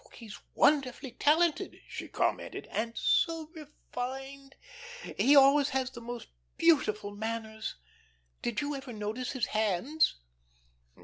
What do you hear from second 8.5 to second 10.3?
you ever notice his hands?"